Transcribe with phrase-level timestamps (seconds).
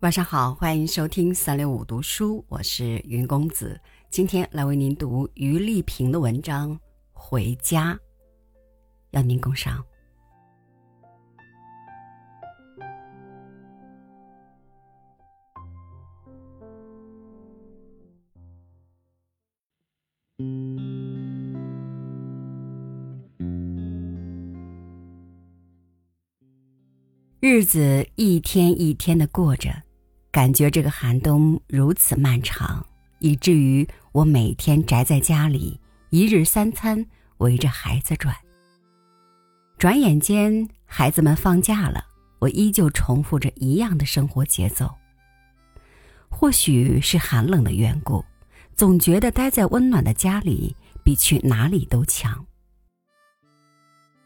[0.00, 3.80] 晚上好，欢迎收听三六五读书，我是云公子。
[4.08, 6.70] 今天来为您读于丽萍的文章
[7.12, 7.94] 《回家》，
[9.10, 9.84] 要您共赏。
[27.40, 29.87] 日子一天一天的过着。
[30.30, 32.86] 感觉这个寒冬如此漫长，
[33.18, 37.04] 以至于我每天宅在家里，一日三餐
[37.38, 38.36] 围着孩子转。
[39.78, 42.04] 转眼间，孩子们放假了，
[42.40, 44.94] 我依旧重复着一样的生活节奏。
[46.28, 48.24] 或许是寒冷的缘故，
[48.76, 52.44] 总觉得待在温暖的家里比去哪里都强。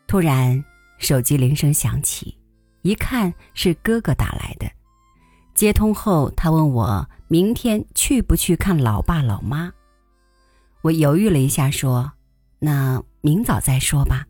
[0.09, 0.63] 突然，
[0.99, 2.37] 手机铃声响起，
[2.83, 4.69] 一看是哥哥打来的。
[5.55, 9.73] 接通后，他问我明天去不去看老爸老妈。
[10.81, 12.13] 我犹豫了一下，说
[12.59, 14.27] ：“那明早再说吧。”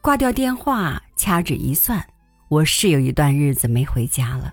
[0.00, 2.04] 挂掉电话，掐指一算，
[2.48, 4.52] 我是有一段日子没回家了。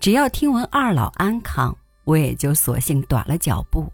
[0.00, 3.92] 只要听闻二老安康，我也就索性短了脚步，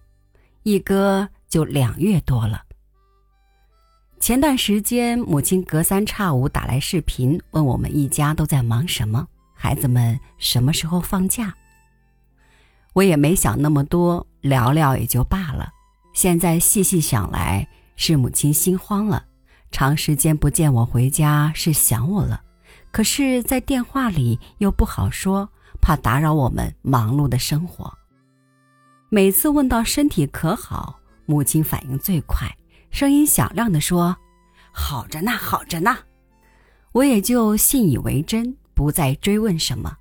[0.63, 2.63] 一搁就两月多了。
[4.19, 9.29] 前段时间，母亲隔三差五打来视频，问我们一家都在忙什么。
[9.57, 11.53] 孩子们什么时候放假？
[12.93, 15.73] 我也没想那么多，聊聊也就罢了。
[16.13, 19.25] 现在细细想来，是母亲心慌了，
[19.71, 22.43] 长时间不见我回家，是想我了。
[22.91, 25.49] 可是，在电话里又不好说，
[25.81, 27.93] 怕打扰我们忙碌的生活。
[29.09, 32.49] 每次问到身体可好，母亲反应最快，
[32.91, 34.17] 声音响亮地说
[34.73, 35.99] ：“好着呢，好着呢。”
[36.93, 38.57] 我也就信以为真。
[38.77, 39.97] 不再追问什么，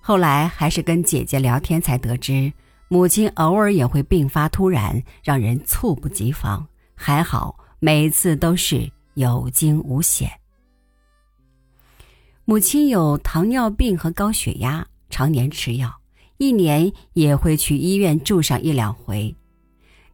[0.00, 2.50] 后来还是跟姐姐聊天才得知，
[2.88, 6.66] 母亲偶尔也会病发突然，让人猝不及防。
[6.94, 10.30] 还好每次都是有惊无险。
[12.46, 15.94] 母亲有糖尿病和高血压，常年吃药，
[16.38, 19.34] 一年也会去医院住上一两回。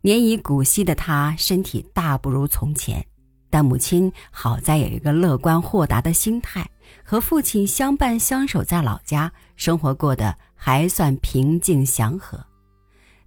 [0.00, 3.06] 年已古稀的她，身体大不如从前。
[3.48, 6.68] 但母亲好在有一个乐观豁达的心态，
[7.04, 12.44] 和父亲相伴相守在老家，生活过得还算平静祥和。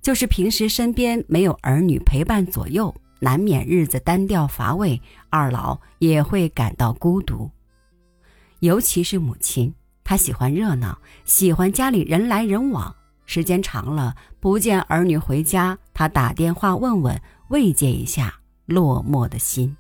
[0.02, 7.50] 就是平时身边没有儿女陪伴左右，难免日子单调乏味，二老也会感到孤独。
[8.60, 12.96] 尤其是母亲，她喜欢热闹，喜欢家里人来人往。
[13.26, 18.34] 时间长了，不见儿女回家，她打电话问问，慰藉一下
[18.66, 19.76] 落寞的心。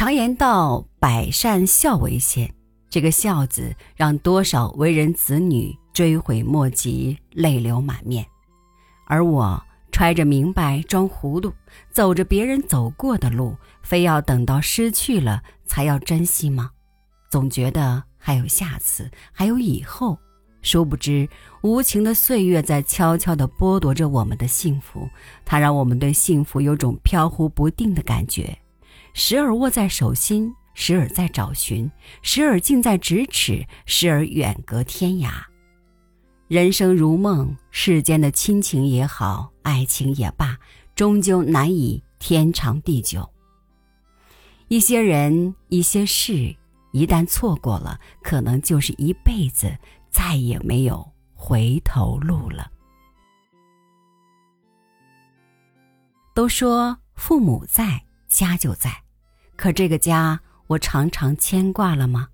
[0.00, 2.50] 常言道：“百善孝为先。”
[2.88, 8.24] 这个“孝”字，让多少为人子女追悔莫及，泪流满面。
[9.06, 9.62] 而我
[9.92, 11.52] 揣着明白装糊涂，
[11.92, 16.70] 走着别人走过的路，非要等到失去了才要珍惜吗？
[17.30, 20.18] 总觉得还有下次，还有以后。
[20.62, 21.28] 殊不知，
[21.60, 25.06] 无情的岁月在悄悄地剥夺着我们的幸福。
[25.44, 28.56] 它让我们对幸福有种飘忽不定的感觉。
[29.12, 31.90] 时而握在手心，时而在找寻，
[32.22, 35.30] 时而近在咫尺，时而远隔天涯。
[36.48, 40.58] 人生如梦，世间的亲情也好，爱情也罢，
[40.94, 43.28] 终究难以天长地久。
[44.68, 46.56] 一些人，一些事，
[46.92, 49.76] 一旦错过了，可能就是一辈子
[50.10, 52.70] 再也没有回头路了。
[56.34, 58.09] 都说父母在。
[58.30, 58.90] 家就在，
[59.56, 62.28] 可这个家我常常牵挂了吗？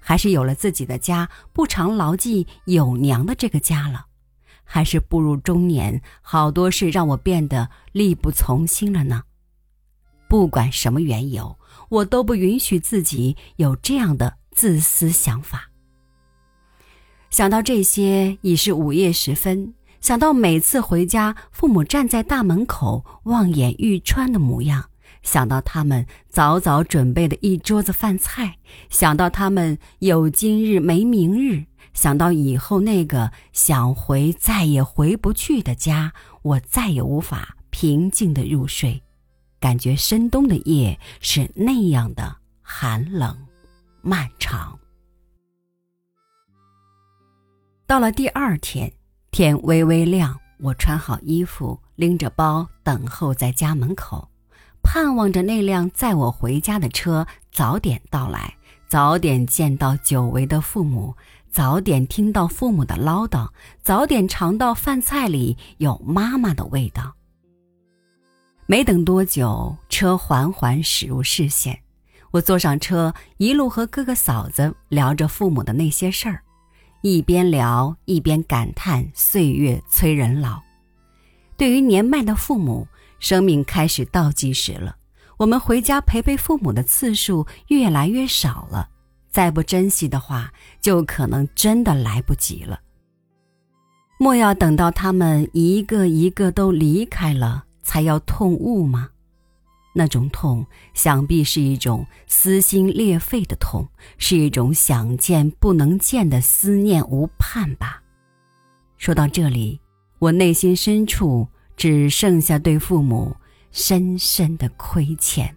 [0.00, 4.06] 还是有了自己的家，不常牢记有娘的这个家了？
[4.64, 9.24] 还是步入中年，好多事让我变得力不从心了呢？
[10.28, 11.58] 不管什么缘由，
[11.88, 15.68] 我都不允许自己有这样的自私想法。
[17.30, 19.74] 想到这些，已是午夜时分。
[20.00, 24.88] 想到每次回家，父母站在大门口望眼欲穿的模样。
[25.22, 28.58] 想到他们早早准备的一桌子饭菜，
[28.90, 31.64] 想到他们有今日没明日，
[31.94, 39.02] 想到以后那个想回再也回不去的家，我再也无法平静的入睡，
[39.60, 43.36] 感觉深冬的夜是那样的寒冷、
[44.02, 44.78] 漫长。
[47.86, 48.92] 到了第二天，
[49.30, 54.28] 天微微亮，我穿好衣服，拎着包等候在家门口。
[54.94, 58.54] 盼望着那辆载我回家的车早点到来，
[58.86, 61.16] 早点见到久违的父母，
[61.50, 63.48] 早点听到父母的唠叨，
[63.80, 67.14] 早点尝到饭菜里有妈妈的味道。
[68.66, 71.78] 没等多久，车缓缓驶入视线，
[72.30, 76.42] 我坐上车，一路和哥哥嫂子聊着父母的那些事儿，
[77.00, 80.60] 一边聊一边感叹岁月催人老。
[81.56, 82.86] 对于年迈的父母，
[83.22, 84.96] 生命开始倒计时了。
[85.38, 88.90] 我们回家陪陪父母的次数越来越少了，
[89.30, 92.80] 再不珍惜的话，就可能真的来不及了。
[94.18, 99.08] 莫要等到他们一个一个都离开了，才要痛悟吗？
[99.94, 103.86] 那种痛，想必是一种撕心裂肺的痛，
[104.18, 108.02] 是一种想见不能见的思念无盼吧。
[108.96, 109.80] 说到这里，
[110.18, 111.46] 我内心深处
[111.82, 113.36] 只剩下对父母。
[113.72, 115.56] 深深的亏欠。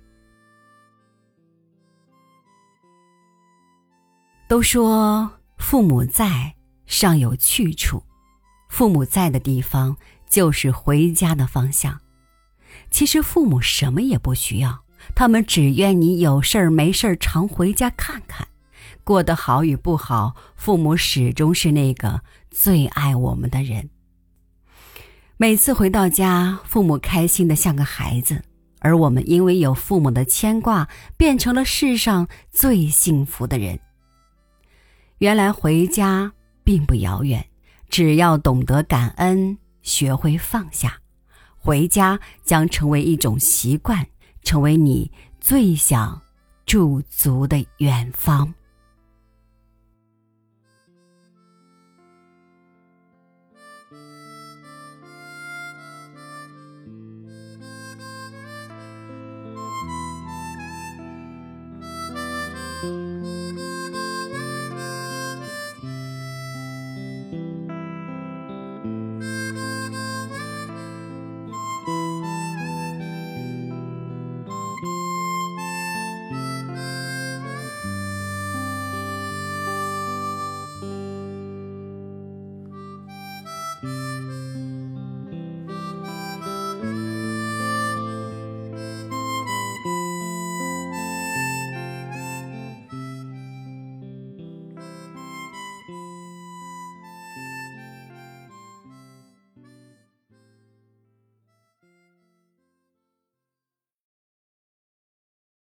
[4.48, 5.30] 都说
[5.60, 6.56] 父母在，
[6.88, 8.00] 尚有去处；
[8.70, 9.96] 父母在的地方，
[10.28, 12.00] 就是回家的方向。
[12.90, 14.84] 其实父母什么也不需要，
[15.14, 18.48] 他们只愿你有事儿没事儿常回家看看。
[19.04, 23.92] 过得好与不好，父母始终是那个最爱我们的人。
[25.38, 28.42] 每次回到家，父母开心的像个孩子，
[28.80, 30.88] 而我们因为有父母的牵挂，
[31.18, 33.78] 变成了世上最幸福的人。
[35.18, 36.32] 原来回家
[36.64, 37.46] 并不遥远，
[37.90, 41.00] 只要懂得感恩，学会放下，
[41.58, 44.08] 回家将成为一种习惯，
[44.42, 45.12] 成为你
[45.42, 46.22] 最想
[46.66, 48.54] 驻足的远方。